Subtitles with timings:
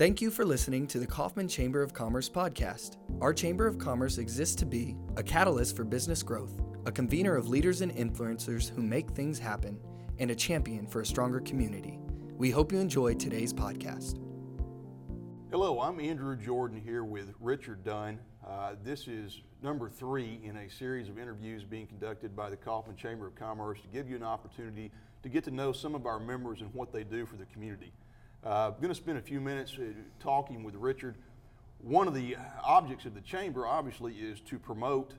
[0.00, 2.96] Thank you for listening to the Kaufman Chamber of Commerce podcast.
[3.20, 7.50] Our Chamber of Commerce exists to be a catalyst for business growth, a convener of
[7.50, 9.78] leaders and influencers who make things happen,
[10.18, 11.98] and a champion for a stronger community.
[12.38, 14.18] We hope you enjoy today's podcast.
[15.50, 18.20] Hello, I'm Andrew Jordan here with Richard Dunn.
[18.48, 22.96] Uh, this is number three in a series of interviews being conducted by the Kaufman
[22.96, 24.92] Chamber of Commerce to give you an opportunity
[25.22, 27.92] to get to know some of our members and what they do for the community.
[28.44, 31.16] Uh, I'm going to spend a few minutes uh, talking with Richard.
[31.82, 35.12] One of the objects of the chamber, obviously, is to promote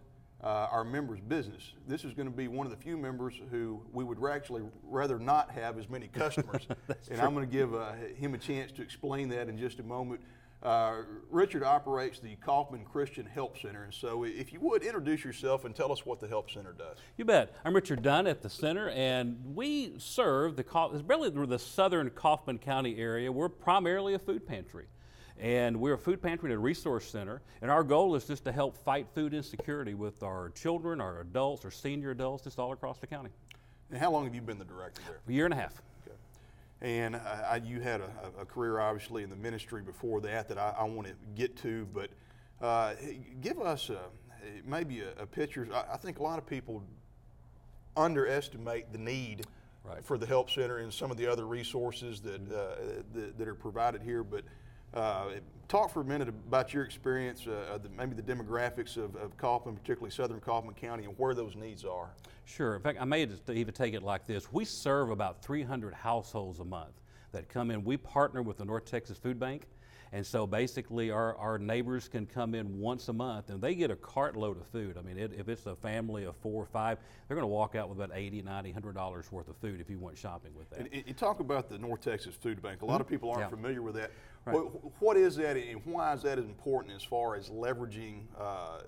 [0.44, 1.74] uh, our members' business.
[1.88, 5.20] This is going to be one of the few members who we would actually rather
[5.20, 6.66] not have as many customers.
[6.88, 7.18] and true.
[7.20, 10.22] I'm going to give uh, him a chance to explain that in just a moment.
[10.64, 10.98] Uh,
[11.32, 15.76] Richard operates the Kaufman Christian Help Center, and so if you would introduce yourself and
[15.76, 16.98] tell us what the Help Center does.
[17.18, 17.56] You bet.
[17.66, 22.98] I'm Richard Dunn at the center, and we serve the really the southern Kaufman County
[23.00, 23.32] area.
[23.32, 24.86] We're primarily a food pantry,
[25.40, 27.42] and we're a food pantry and a resource center.
[27.64, 31.66] And our goal is just to help fight food insecurity with our children, our adults,
[31.66, 33.32] our senior adults, just all across the county.
[33.90, 35.22] And how long have you been the director there?
[35.28, 35.82] A year and a half.
[36.82, 38.10] And uh, I, you had a,
[38.42, 41.88] a career, obviously, in the ministry before that that I, I want to get to,
[41.94, 42.10] but
[42.60, 42.94] uh,
[43.42, 44.00] give us a,
[44.66, 45.68] maybe a, a picture.
[45.74, 46.84] I, I think a lot of people
[47.96, 49.46] underestimate the need
[49.84, 50.06] Right.
[50.06, 53.56] for the help center and some of the other resources that uh, that, that are
[53.56, 54.24] provided here.
[54.24, 54.44] But
[54.94, 55.26] uh,
[55.68, 59.76] talk for a minute about your experience, uh, the, maybe the demographics of, of Kaufman,
[59.76, 62.10] particularly Southern Kaufman County, and where those needs are.
[62.46, 62.76] Sure.
[62.76, 64.52] In fact, I may even take it like this.
[64.52, 67.02] We serve about 300 households a month
[67.32, 67.84] that come in.
[67.84, 69.68] We partner with the North Texas Food Bank.
[70.14, 73.92] And so basically, our, our neighbors can come in once a month and they get
[73.92, 74.98] a cartload of food.
[74.98, 76.98] I mean, it, if it's a family of four or five,
[77.28, 79.90] they're going to walk out with about 80, 90, 100 dollars worth of food if
[79.90, 80.80] you went shopping with that.
[80.80, 82.82] And you- talk about the North Texas Food Bank.
[82.82, 83.56] A lot of people aren't Mm-hmm.
[83.56, 83.62] Yeah.
[83.62, 84.12] familiar with that.
[84.46, 84.56] Right.
[84.56, 88.80] What, what is that, and why is that important as far as leveraging uh,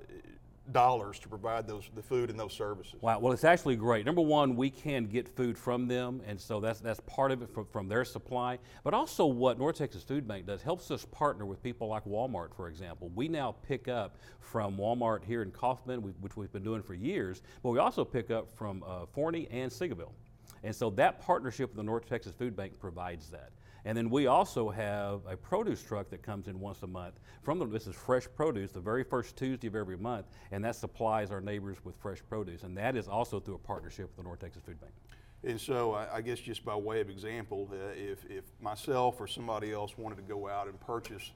[0.72, 2.96] dollars to provide those the food and those services?
[3.02, 3.20] Wow.
[3.20, 4.06] Well, it's actually great.
[4.06, 7.50] Number one, we can get food from them, and so that's that's part of it
[7.54, 8.60] from, from their supply.
[8.84, 12.56] But also, what North Texas Food Bank does helps us partner with people like Walmart,
[12.56, 13.12] for example.
[13.14, 17.42] We now pick up from Walmart here in Kaufman, which we've been doing for years,
[17.62, 20.14] but we also pick up from uh, Forney and Seagoville.
[20.64, 23.52] And so that partnership with the North Texas Food Bank provides that.
[23.86, 27.60] And then we also have a produce truck that comes in once a month from
[27.60, 31.32] the, this is fresh produce, the very first Tuesday of every month, and that supplies
[31.32, 32.64] our neighbors with fresh produce.
[32.64, 34.94] And that is also through a partnership with the North Texas Food Bank.
[35.44, 39.28] And so, I, I guess just by way of example, uh, if, if myself or
[39.28, 41.32] somebody else wanted to go out and purchase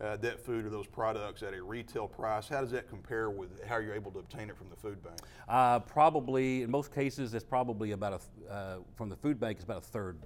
[0.00, 3.64] uh, that food or those products at a retail price, how does that compare with
[3.64, 5.18] how you're able to obtain it from the food bank?
[5.48, 9.64] Uh, probably, in most cases, it's probably about a, uh, from the food bank, it's
[9.64, 10.18] about a third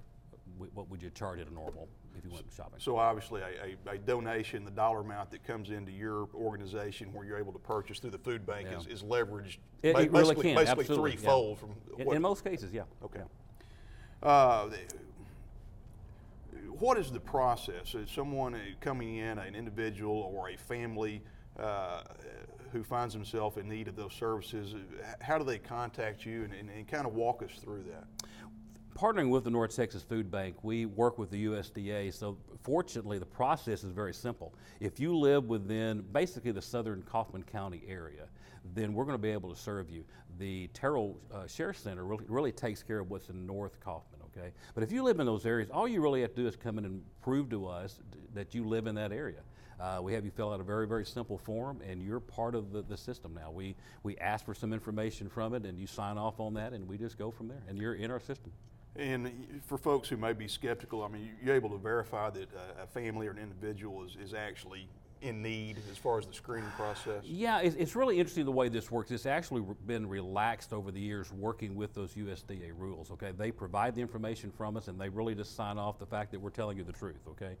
[0.57, 1.87] what would you charge at a normal
[2.17, 2.79] if you went shopping.
[2.79, 7.25] So obviously, a, a, a donation, the dollar amount that comes into your organization where
[7.25, 8.77] you're able to purchase through the food bank Yeah.
[8.77, 11.17] is, is leveraged It- it really basically, can, basically absolutely, yeah.
[11.17, 12.83] threefold from In, what, in most cases, yeah.
[13.03, 13.19] Okay.
[14.21, 14.27] Yeah.
[14.29, 14.69] Uh,
[16.79, 17.95] what is the process?
[17.95, 21.21] Is someone uh, coming in, an individual or a family
[21.59, 22.01] uh,
[22.71, 26.53] who finds himself in need of those services, uh, how do they contact you and,
[26.53, 28.22] and, and kind of walk us through that?
[28.93, 32.13] Partnering with the North Texas Food Bank, we work with the USDA.
[32.13, 34.53] So fortunately, the process is very simple.
[34.79, 38.27] If you live within basically the southern Kaufman County area,
[38.73, 40.03] then we're going to be able to serve you.
[40.39, 44.21] The Terrell uh, Share Center really, really takes care of what's in North Kaufman.
[44.35, 46.55] Okay, but if you live in those areas, all you really have to do is
[46.55, 47.99] come in and prove to us
[48.33, 49.41] that you live in that area.
[49.79, 52.71] Uh, we have you fill out a very, very simple form, and you're part of
[52.71, 53.51] the, the system now.
[53.51, 56.87] We we ask for some information from it, and you sign off on that, and
[56.87, 58.51] we just go from there, and you're in our system.
[58.95, 62.49] And for folks who may be skeptical, I mean, you're able to verify that
[62.81, 64.87] a family or an individual is, is actually
[65.23, 67.23] in need as far as the screening process?
[67.23, 69.09] Yeah, it's, it's really interesting the way this works.
[69.09, 73.09] It's actually been relaxed over the years working with those USDA rules.
[73.11, 76.31] Okay, they provide the information from us, and they really just sign off the fact
[76.31, 77.21] that we're telling you the truth.
[77.29, 77.55] Okay.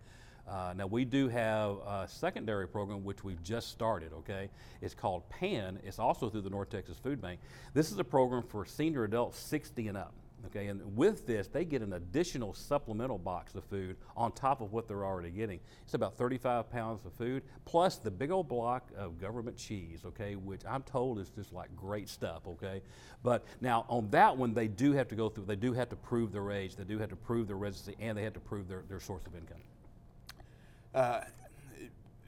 [0.45, 4.11] Uh, now we do have a secondary program which we've just started.
[4.13, 4.49] Okay,
[4.81, 5.79] it's called PAN.
[5.83, 7.39] It's also through the North Texas Food Bank.
[7.73, 10.13] This is a program for senior adults 60 and up.
[10.47, 14.73] Okay, and with this, they get an additional supplemental box of food on top of
[14.73, 15.59] what they're already getting.
[15.83, 20.35] It's about 35 pounds of food, plus the big old block of government cheese, okay,
[20.35, 22.81] which I'm told is just like great stuff, okay?
[23.23, 25.95] But now on that one, they do have to go through, they do have to
[25.95, 28.67] prove their age, they do have to prove their residency, and they have to prove
[28.67, 29.61] their, their source of income.
[30.93, 31.21] Uh,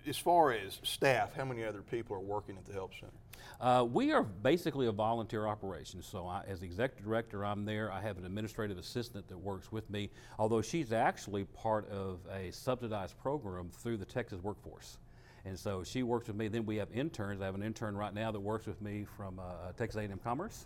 [0.07, 3.11] as far as staff, how many other people are working at the help center?
[3.59, 6.01] Uh, we are basically a volunteer operation.
[6.01, 7.91] So, I, as executive director, I'm there.
[7.91, 10.09] I have an administrative assistant that works with me,
[10.39, 14.97] although she's actually part of a subsidized program through the Texas workforce.
[15.45, 16.47] And so she works with me.
[16.47, 17.39] Then we have interns.
[17.39, 20.65] I have an intern right now that works with me from uh, Texas A&M Commerce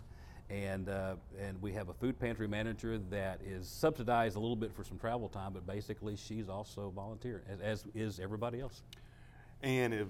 [0.50, 4.74] and uh, and we have a food pantry manager that is subsidized a little bit
[4.74, 8.82] for some travel time, but basically she's also volunteer, as, as is everybody else.
[9.62, 10.06] And if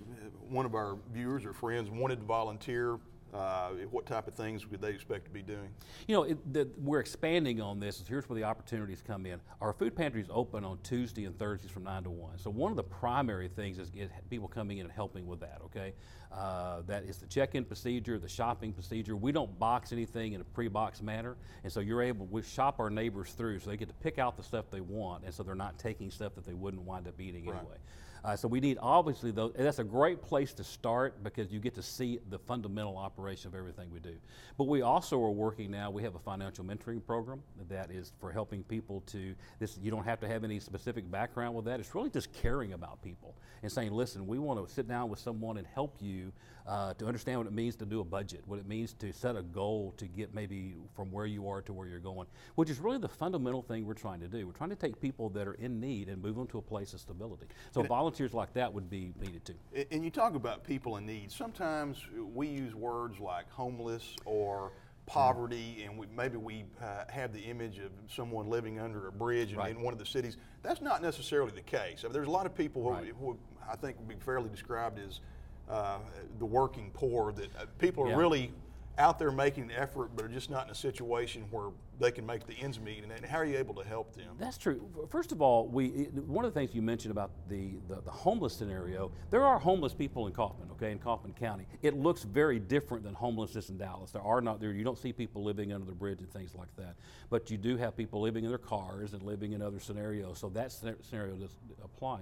[0.49, 2.99] one of our viewers or friends wanted to volunteer,
[3.32, 5.69] uh, what type of things would they expect to be doing?
[6.08, 8.02] You know, it, the, we're expanding on this.
[8.06, 9.41] Here's where the opportunities come in.
[9.61, 12.38] Our food pantry is open on Tuesday and Thursdays from 9 to 1.
[12.38, 15.61] So, one of the primary things is get people coming in and helping with that,
[15.67, 15.93] okay?
[16.32, 19.17] Uh, that is the check in procedure, the shopping procedure.
[19.17, 21.37] We don't box anything in a pre box manner.
[21.62, 24.37] And so, you're able, we shop our neighbors through so they get to pick out
[24.37, 25.25] the stuff they want.
[25.25, 27.58] And so, they're not taking stuff that they wouldn't wind up eating Right.
[27.58, 27.76] anyway.
[28.25, 29.52] Uh, so we need obviously those.
[29.56, 33.55] That's a great place to start because you get to see the fundamental operation of
[33.55, 34.14] everything we do.
[34.58, 35.90] But we also are working now.
[35.90, 39.34] We have a financial mentoring program that is for helping people to.
[39.58, 41.81] This you don't have to have any specific background with that.
[41.81, 45.19] It's really just caring about people and saying, listen, we want to sit down with
[45.19, 46.32] someone and help you
[46.67, 49.37] uh, to understand what it means to do a budget, what it means to set
[49.37, 52.78] a goal to get maybe from where you are to where you're going, which is
[52.78, 54.46] really the fundamental thing we're trying to do.
[54.46, 56.93] We're trying to take people that are in need and move them to a place
[56.94, 57.46] of stability.
[57.72, 59.87] So volunteers like that would be needed too.
[59.93, 61.31] And you talk about people in need.
[61.31, 61.99] Sometimes
[62.35, 64.73] we use words like homeless or
[65.07, 69.53] poverty, and we, maybe we uh, have the image of someone living under a bridge
[69.53, 69.71] in, Right.
[69.77, 70.37] in one of the cities.
[70.62, 72.01] That's not necessarily the case.
[72.03, 73.12] I mean, there's a lot of people who, Right.
[73.21, 75.21] who I think would be fairly described as
[75.69, 75.99] uh,
[76.41, 77.31] the working poor.
[77.33, 78.17] That uh, people are Yeah.
[78.17, 78.53] really
[78.99, 82.25] out there making an effort, but are just not in a situation where they can
[82.27, 83.03] make the ends meet.
[83.03, 84.37] And, how are you able to help them?
[84.39, 84.89] That's true.
[85.11, 85.89] First of all, we
[86.27, 89.95] one of the things you mentioned about the, the, the homeless scenario, there are homeless
[89.95, 91.67] people in Kaufman, okay, in Kaufman County.
[91.83, 94.11] It looks very different than homelessness in Dallas.
[94.11, 94.73] There are not there.
[94.73, 96.97] You don't see people living under the bridge and things like that,
[97.29, 100.39] but you do have people living in their cars and living in other scenarios.
[100.39, 102.21] So that scenario does apply.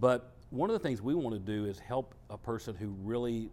[0.00, 3.50] But one of the things we want to do is help a person who really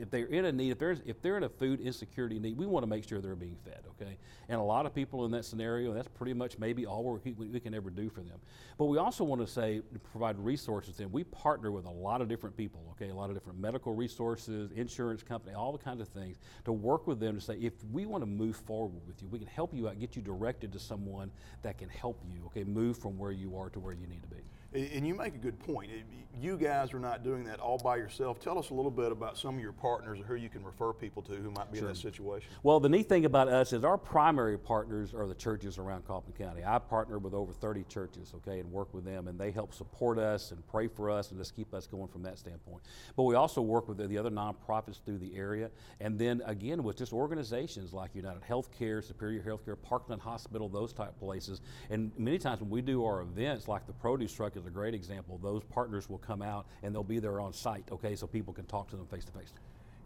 [0.00, 2.66] if they're in a need, if there's if they're in a food insecurity need, we
[2.66, 3.80] want to make sure they're being fed.
[3.90, 4.16] Okay,
[4.48, 7.60] and a lot of people in that scenario, that's pretty much maybe all we, we
[7.60, 8.38] can ever do for them.
[8.78, 9.82] But we also want to say
[10.12, 11.00] provide resources.
[11.00, 12.80] And we partner with a lot of different people.
[12.92, 16.72] Okay, a lot of different medical resources, insurance company, all the kinds of things to
[16.72, 19.48] work with them to say if we want to move forward with you, we can
[19.48, 21.30] help you out, get you directed to someone
[21.62, 22.44] that can help you.
[22.46, 24.42] Okay, move from where you are to where you need to be.
[24.74, 25.88] And you make a good point.
[26.36, 28.40] You guys are not doing that all by yourself.
[28.40, 30.92] Tell us a little bit about some of your partners or who you can refer
[30.92, 32.50] people to who might be in that situation.
[32.64, 36.32] Well, the neat thing about us is our primary partners are the churches around Kaufman
[36.36, 36.64] County.
[36.66, 40.18] I partner with over 30 churches, okay, and work with them, and they help support
[40.18, 42.82] us and pray for us and just keep us going from that standpoint.
[43.14, 46.82] But we also work with the, the other nonprofits through the area, and then again
[46.82, 51.60] with just organizations like United Healthcare, Superior Healthcare, Parkland Hospital, those type places.
[51.90, 54.94] And many times when we do our events, like the produce truck is a great
[54.94, 58.52] example, those partners will come out and they'll be there on site, okay, so people
[58.52, 59.52] can talk to them face to face.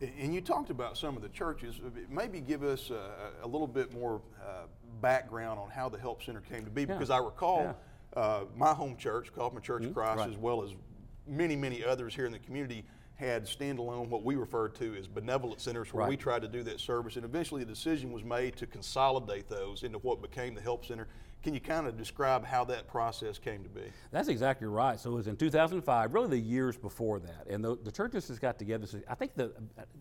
[0.01, 1.81] And you talked about some of the churches.
[2.09, 4.67] Maybe give us a, a little bit more uh,
[5.01, 7.77] background on how the Help Center came to be, because I recall
[8.15, 10.31] uh, my home church, Kaufman Church of Christ, right.
[10.31, 10.71] as well as
[11.27, 12.85] many, many others here in the community,
[13.17, 16.79] had standalone what we referred to as benevolent centers, where we tried to do that
[16.79, 17.17] service.
[17.17, 21.09] And eventually, the decision was made to consolidate those into what became the Help Center.
[21.43, 23.83] Can you kind of describe how that process came to be?
[24.11, 24.99] That's exactly right.
[24.99, 28.41] So it was in 2005, really the years before that, and the, the churches just
[28.41, 28.87] got together.
[28.87, 29.53] So I think the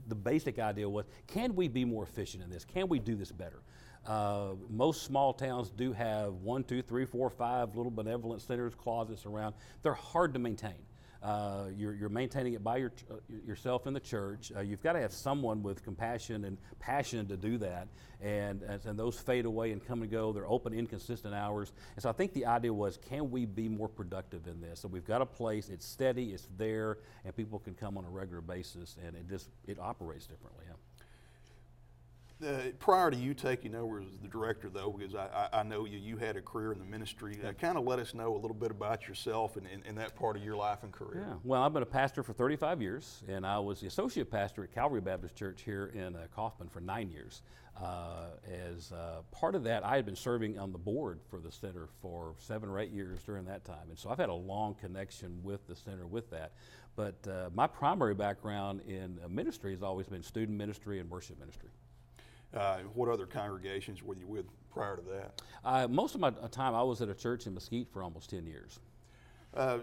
[0.07, 2.65] the basic idea was, can we be more efficient in this?
[2.65, 3.61] Can we do this better?
[4.07, 9.25] Uh, most small towns do have one, two, three, four, five little benevolent centers, closets
[9.25, 9.53] around.
[9.83, 10.75] They're hard to maintain.
[11.23, 14.51] Uh, you're, you're maintaining it by your, uh, yourself in the church.
[14.55, 17.87] Uh, you've got to have someone with compassion and passion to do that.
[18.21, 20.33] And, and, those fade away and come and go.
[20.33, 21.71] They're open inconsistent hours.
[21.95, 24.79] And so I think the idea was, can we be more productive in this?
[24.79, 28.09] So we've got a place, it's steady, it's there, and people can come on a
[28.09, 30.65] regular basis, and it just it operates differently.
[32.45, 35.85] Uh, prior to you taking over as the director, though, because I, I, I know
[35.85, 37.39] you, you had a career in the ministry.
[37.43, 40.15] Uh, kind of let us know a little bit about yourself and, and, and that
[40.15, 41.25] part of your life and career.
[41.27, 44.63] Yeah, well, I've been a pastor for 35 years, and I was the associate pastor
[44.63, 47.41] at Calvary Baptist Church here in uh, Kaufman for nine years.
[47.75, 48.27] Uh,
[48.71, 51.87] as uh, part of that, I had been serving on the board for the center
[52.01, 55.39] for seven or eight years during that time, and so I've had a long connection
[55.43, 56.53] with the center with that.
[56.95, 61.39] But uh, my primary background in uh, ministry has always been student ministry and worship
[61.39, 61.69] ministry.
[62.53, 65.41] Uh, what other congregations were you with prior to that?
[65.65, 68.45] Uh, most of my time, I was at a church in Mesquite for almost 10
[68.47, 68.79] years.
[69.53, 69.79] Uh,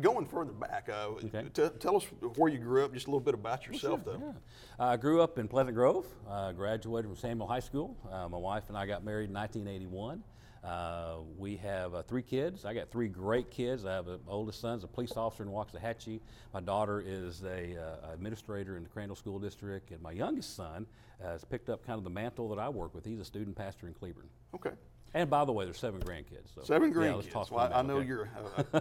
[0.00, 1.44] going further back, uh, Okay.
[1.52, 2.04] t- tell us
[2.36, 4.18] where you grew up, just a little bit about yourself, though.
[4.20, 4.32] Yeah.
[4.78, 7.96] I grew up in Pleasant Grove, uh, graduated from Samuell High School.
[8.10, 10.22] Uh, my wife and I got married in 1981.
[10.62, 12.64] Uh, we have uh, three kids.
[12.66, 13.86] I got three great kids.
[13.86, 16.20] I have an oldest son's a police officer in Waxahachie.
[16.52, 20.86] My daughter is a uh, administrator in the Crandall School District, and my youngest son
[21.22, 23.06] has picked up kind of the mantle that I work with.
[23.06, 24.28] He's a student pastor in Cleburne.
[24.54, 24.70] Okay.
[25.12, 26.54] And by the way, there's seven grandkids.
[26.54, 27.32] So Seven yeah, let's grandkids.
[27.32, 28.06] talk well, I, I know okay?
[28.06, 28.30] you're.
[28.72, 28.80] Uh,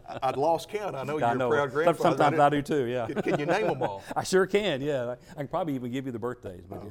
[0.08, 0.94] I- I'd lost count.
[0.96, 1.48] I know I you're know.
[1.52, 2.16] a proud grandfather.
[2.16, 2.84] Sometimes I do too.
[2.86, 3.06] Yeah.
[3.08, 4.02] Can, can you name them all?
[4.16, 4.80] I sure can.
[4.80, 6.62] Yeah, I, I can probably even give you the birthdays.
[6.66, 6.82] But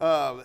[0.00, 0.36] Oh.
[0.40, 0.42] yeah.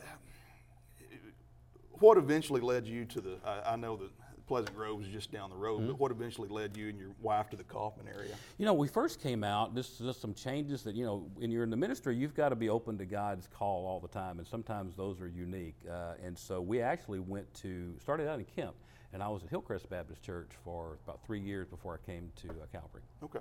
[2.03, 3.37] What eventually led you to the?
[3.45, 4.09] I, I know that
[4.45, 5.87] Pleasant Grove is just down the road, Mm-hmm.
[5.91, 8.33] but what eventually led you and your wife to the Kaufman area?
[8.57, 9.73] You know, we first came out.
[9.73, 11.25] This is just some changes that you know.
[11.35, 14.09] When you're in the ministry, you've got to be open to God's call all the
[14.09, 15.77] time, and sometimes those are unique.
[15.89, 18.75] Uh, and so we actually went to started out in Kemp,
[19.13, 22.49] and I was at Hillcrest Baptist Church for about three years before I came to
[22.49, 23.03] uh, Calvary.
[23.23, 23.39] Okay.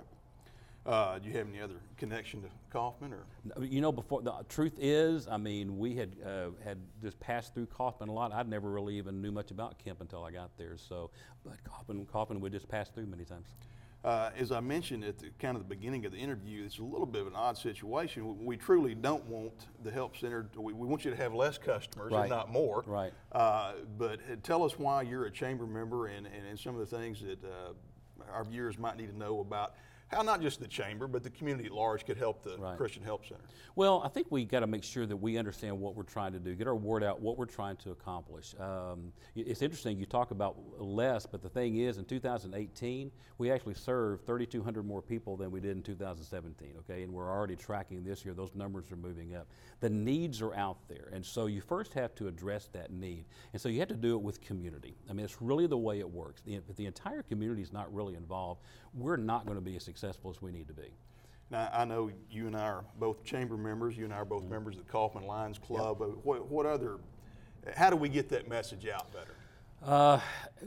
[0.85, 3.63] Uh, do you have any other connection to Kaufman or?
[3.63, 7.67] You know, before the truth is, I mean, we had uh, had just passed through
[7.67, 8.33] Kaufman a lot.
[8.33, 10.75] I'd never really even knew much about Kemp until I got there.
[10.77, 11.09] So,
[11.45, 13.47] but Kaufman, Kaufman, we just passed through many times.
[14.03, 16.83] Uh, as I mentioned at the kind of the beginning of the interview, it's a
[16.83, 18.39] little bit of an odd situation.
[18.39, 20.49] We, we truly don't want the help center.
[20.51, 22.21] To, we, we want you to have less customers Right.
[22.23, 22.83] and not more.
[22.85, 23.13] Right.
[23.31, 26.81] Uh, but uh, tell us why you're a chamber member and, and, and some of
[26.81, 27.71] the things that uh,
[28.33, 29.75] our viewers might need to know about
[30.07, 32.77] how not just the chamber but the community at large could help the Right.
[32.77, 33.41] Christian Help Center.
[33.75, 36.39] Well, I think we got to make sure that we understand what we're trying to
[36.39, 38.53] do, get our word out, what we're trying to accomplish.
[38.59, 43.73] Um, it's interesting you talk about less, but the thing is, in 2018, we actually
[43.73, 46.75] served 3,200 more people than we did in 2017.
[46.79, 49.47] Okay, and we're already tracking this year; those numbers are moving up.
[49.79, 53.61] The needs are out there, and so you first have to address that need, and
[53.61, 54.95] so you have to do it with community.
[55.09, 56.41] I mean, it's really the way it works.
[56.41, 58.61] The, if the entire community is not really involved,
[58.93, 60.89] we're not going to be as successful as we need to be.
[61.51, 63.95] Now, I know you and I are both chamber members.
[63.95, 64.51] You and I are both mm-hmm.
[64.51, 65.99] members of the Kaufman Lions Club.
[65.99, 66.97] But What, what other?
[67.75, 69.35] How do we get that message out better?
[69.85, 70.17] Uh,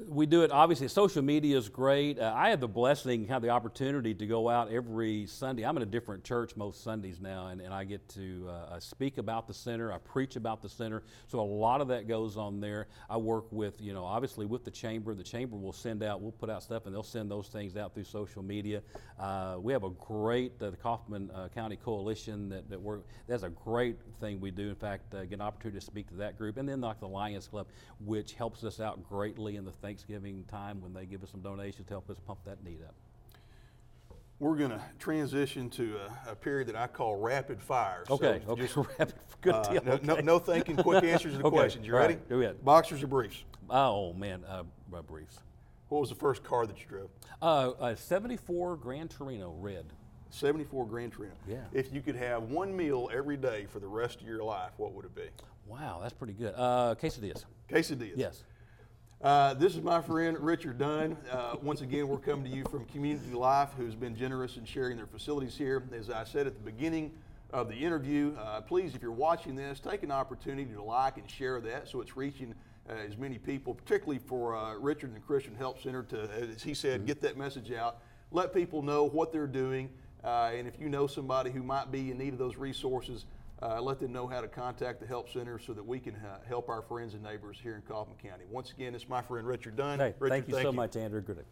[0.08, 0.88] we do it obviously.
[0.88, 2.18] Social media is great.
[2.18, 5.64] Uh, I have the blessing, have the opportunity to go out every Sunday.
[5.64, 9.16] I'm in a different church most Sundays now, and, and I get to uh, speak
[9.16, 9.90] about the center.
[9.90, 12.88] I preach about the center, so a lot of that goes on there.
[13.08, 15.14] I work with, you know, obviously with the chamber.
[15.14, 17.94] The chamber will send out, we'll put out stuff, and they'll send those things out
[17.94, 18.82] through social media.
[19.18, 22.98] Uh, we have a great uh, the Kaufman uh, County Coalition that, that we're.
[23.28, 24.68] That's a great thing we do.
[24.68, 27.48] In fact, get an opportunity to speak to that group, and then like the Lions
[27.48, 27.66] Club,
[28.04, 31.86] which helps us out greatly in the Thanksgiving time when they give us some donations
[31.86, 32.94] to help us pump that need up.
[34.38, 35.96] We're going to transition to
[36.26, 38.04] a, a period that I call rapid fire.
[38.06, 39.82] So Okay, okay, just, rapid, good uh, deal.
[39.84, 40.22] no, no, okay.
[40.22, 41.86] no thinking, quick answers to the Okay, questions.
[41.86, 42.14] You all ready?
[42.14, 42.62] right, go ahead.
[42.64, 43.44] Boxers or briefs?
[43.70, 44.62] Oh man, uh,
[44.94, 45.38] uh, briefs.
[45.88, 47.08] What was the first car that you drove?
[47.40, 49.86] Uh, a 74 Grand Torino red.
[50.30, 51.34] 74 Grand Torino.
[51.48, 51.58] Yeah.
[51.72, 54.92] If you could have one meal every day for the rest of your life, what
[54.92, 55.28] would it be?
[55.66, 56.52] Wow, that's pretty good.
[56.56, 57.44] Uh, quesadillas.
[57.70, 58.12] Quesadillas.
[58.16, 58.42] Yes.
[59.22, 61.16] Uh, this is my friend Richard Dunn.
[61.32, 64.98] Uh, once again, we're coming to you from Community Life, who's been generous in sharing
[64.98, 65.82] their facilities here.
[65.98, 67.12] As I said at the beginning
[67.50, 71.28] of the interview, uh, please, if you're watching this, take an opportunity to like and
[71.30, 72.54] share that so it's reaching
[72.90, 76.62] uh, as many people, particularly for uh, Richard and the Christian Help Center, to, as
[76.62, 78.02] he said, get that message out.
[78.32, 79.88] Let people know what they're doing.
[80.24, 83.24] And if you know somebody who might be in need of those resources,
[83.62, 86.38] uh, let them know how to contact the Help Center so that we can uh,
[86.46, 88.44] help our friends and neighbors here in Kaufman County.
[88.50, 89.98] Once again, it's my friend Richard Dunn.
[89.98, 91.20] Hey, Richard, thank you so much, Andrew.
[91.20, 91.44] Good.